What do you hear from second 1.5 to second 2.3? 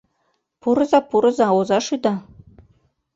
оза шӱда.